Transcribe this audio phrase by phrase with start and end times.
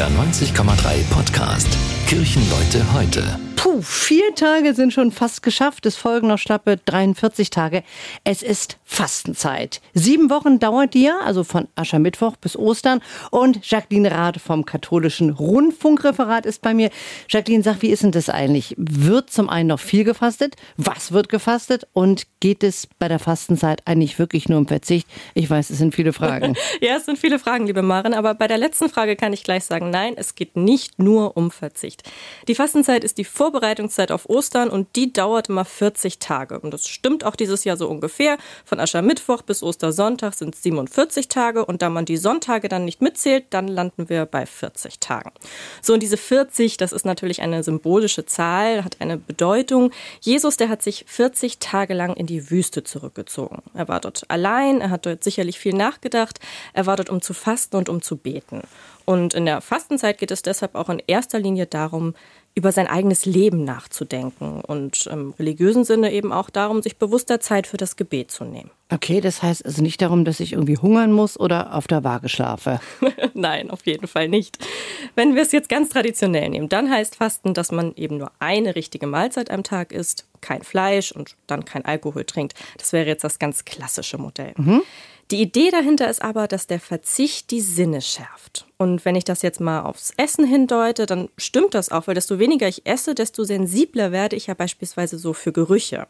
[0.00, 1.68] NDR 90,3 Podcast.
[2.06, 3.49] Kirchenleute heute.
[3.62, 5.84] Puh, vier Tage sind schon fast geschafft.
[5.84, 7.82] Es folgen noch schlappe 43 Tage.
[8.24, 9.82] Es ist Fastenzeit.
[9.92, 13.02] Sieben Wochen dauert die ja, also von Aschermittwoch bis Ostern.
[13.30, 16.88] Und Jacqueline Rath vom katholischen Rundfunkreferat ist bei mir.
[17.28, 18.74] Jacqueline, sag, wie ist denn das eigentlich?
[18.78, 20.56] Wird zum einen noch viel gefastet?
[20.78, 21.86] Was wird gefastet?
[21.92, 25.06] Und geht es bei der Fastenzeit eigentlich wirklich nur um Verzicht?
[25.34, 26.56] Ich weiß, es sind viele Fragen.
[26.80, 28.14] ja, es sind viele Fragen, liebe Maren.
[28.14, 31.50] Aber bei der letzten Frage kann ich gleich sagen, nein, es geht nicht nur um
[31.50, 32.04] Verzicht.
[32.48, 36.60] Die Fastenzeit ist die Vor Vorbereitungszeit auf Ostern und die dauert immer 40 Tage.
[36.60, 38.38] Und das stimmt auch dieses Jahr so ungefähr.
[38.64, 43.02] Von Aschermittwoch bis Ostersonntag sind es 47 Tage und da man die Sonntage dann nicht
[43.02, 45.32] mitzählt, dann landen wir bei 40 Tagen.
[45.82, 49.90] So, und diese 40, das ist natürlich eine symbolische Zahl, hat eine Bedeutung.
[50.20, 53.62] Jesus, der hat sich 40 Tage lang in die Wüste zurückgezogen.
[53.74, 56.38] Er war dort allein, er hat dort sicherlich viel nachgedacht,
[56.72, 58.62] er war dort, um zu fasten und um zu beten.
[59.06, 62.14] Und in der Fastenzeit geht es deshalb auch in erster Linie darum,
[62.54, 67.66] über sein eigenes Leben nachzudenken und im religiösen Sinne eben auch darum, sich bewusster Zeit
[67.66, 68.70] für das Gebet zu nehmen.
[68.92, 72.28] Okay, das heißt also nicht darum, dass ich irgendwie hungern muss oder auf der Waage
[72.28, 72.80] schlafe.
[73.34, 74.58] Nein, auf jeden Fall nicht.
[75.14, 78.74] Wenn wir es jetzt ganz traditionell nehmen, dann heißt Fasten, dass man eben nur eine
[78.74, 82.54] richtige Mahlzeit am Tag isst, kein Fleisch und dann kein Alkohol trinkt.
[82.78, 84.54] Das wäre jetzt das ganz klassische Modell.
[84.56, 84.82] Mhm.
[85.30, 88.66] Die Idee dahinter ist aber, dass der Verzicht die Sinne schärft.
[88.78, 92.40] Und wenn ich das jetzt mal aufs Essen hindeute, dann stimmt das auch, weil desto
[92.40, 96.08] weniger ich esse, desto sensibler werde ich ja beispielsweise so für Gerüche.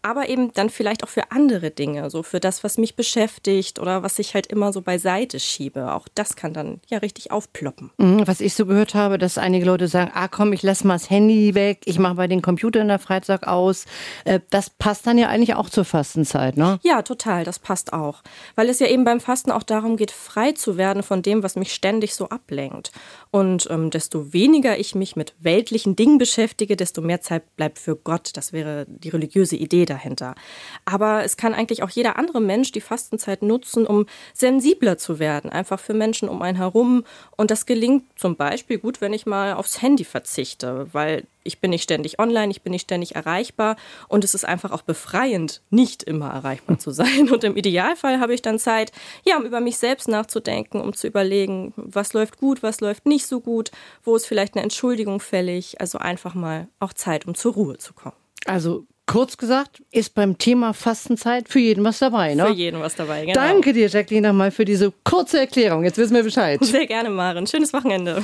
[0.00, 4.04] Aber eben dann vielleicht auch für andere Dinge, so für das, was mich beschäftigt oder
[4.04, 5.92] was ich halt immer so beiseite schiebe.
[5.92, 7.90] Auch das kann dann ja richtig aufploppen.
[7.98, 10.94] Mhm, was ich so gehört habe, dass einige Leute sagen, ah komm, ich lasse mal
[10.94, 13.86] das Handy weg, ich mache mal den Computer in der Freizeit aus.
[14.24, 16.78] Äh, das passt dann ja eigentlich auch zur Fastenzeit, ne?
[16.84, 18.22] Ja, total, das passt auch.
[18.54, 21.56] Weil es ja eben beim Fasten auch darum geht, frei zu werden von dem, was
[21.56, 22.92] mich ständig so ablenkt.
[23.32, 27.96] Und ähm, desto weniger ich mich mit weltlichen Dingen beschäftige, desto mehr Zeit bleibt für
[27.96, 28.30] Gott.
[28.34, 30.36] Das wäre die religiöse Idee dahinter.
[30.84, 35.50] Aber es kann eigentlich auch jeder andere Mensch die Fastenzeit nutzen, um sensibler zu werden,
[35.50, 37.04] einfach für Menschen um einen herum.
[37.36, 41.70] Und das gelingt zum Beispiel gut, wenn ich mal aufs Handy verzichte, weil ich bin
[41.70, 43.76] nicht ständig online, ich bin nicht ständig erreichbar
[44.08, 47.30] und es ist einfach auch befreiend, nicht immer erreichbar zu sein.
[47.30, 48.92] Und im Idealfall habe ich dann Zeit,
[49.24, 53.26] ja, um über mich selbst nachzudenken, um zu überlegen, was läuft gut, was läuft nicht
[53.26, 53.70] so gut,
[54.02, 55.80] wo ist vielleicht eine Entschuldigung fällig.
[55.80, 58.16] Also einfach mal auch Zeit, um zur Ruhe zu kommen.
[58.46, 62.46] Also Kurz gesagt, ist beim Thema Fastenzeit für jeden was dabei, ne?
[62.46, 63.34] Für jeden was dabei, genau.
[63.34, 65.84] Danke dir, Jacqueline, nochmal für diese kurze Erklärung.
[65.84, 66.58] Jetzt wissen wir Bescheid.
[66.64, 67.46] Sehr gerne, Maren.
[67.46, 68.22] Schönes Wochenende.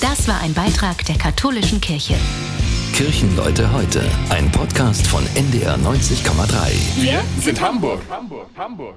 [0.00, 2.14] Das war ein Beitrag der katholischen Kirche.
[2.92, 7.02] Kirchenleute heute, ein Podcast von NDR 90,3.
[7.02, 8.00] Wir sind Hamburg.
[8.10, 8.96] Hamburg, Hamburg.